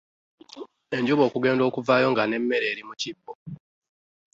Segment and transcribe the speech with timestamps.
[0.97, 3.33] Enjuba okugenda okuvaayo nga n'emmere eri mu kibbo.